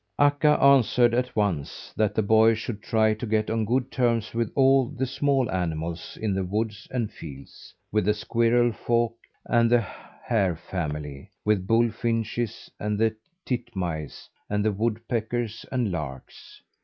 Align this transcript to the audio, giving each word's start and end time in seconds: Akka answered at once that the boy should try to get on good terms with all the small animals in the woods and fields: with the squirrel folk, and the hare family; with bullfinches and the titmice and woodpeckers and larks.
Akka 0.17 0.59
answered 0.59 1.13
at 1.13 1.35
once 1.35 1.93
that 1.95 2.15
the 2.15 2.23
boy 2.23 2.55
should 2.55 2.81
try 2.81 3.13
to 3.13 3.25
get 3.27 3.51
on 3.51 3.65
good 3.65 3.91
terms 3.91 4.33
with 4.33 4.51
all 4.55 4.87
the 4.87 5.05
small 5.05 5.47
animals 5.51 6.17
in 6.19 6.33
the 6.33 6.43
woods 6.43 6.87
and 6.89 7.11
fields: 7.13 7.75
with 7.91 8.05
the 8.05 8.15
squirrel 8.15 8.71
folk, 8.71 9.15
and 9.45 9.69
the 9.69 9.81
hare 9.81 10.55
family; 10.55 11.29
with 11.45 11.67
bullfinches 11.67 12.71
and 12.79 12.97
the 12.97 13.15
titmice 13.45 14.27
and 14.49 14.75
woodpeckers 14.75 15.67
and 15.71 15.91
larks. 15.91 16.63